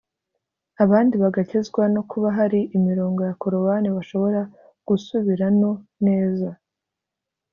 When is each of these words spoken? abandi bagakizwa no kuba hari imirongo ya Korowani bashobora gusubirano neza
abandi 0.83 1.15
bagakizwa 1.23 1.83
no 1.95 2.01
kuba 2.09 2.27
hari 2.37 2.59
imirongo 2.77 3.19
ya 3.27 3.33
Korowani 3.41 3.87
bashobora 3.95 4.41
gusubirano 4.87 5.69
neza 6.05 6.49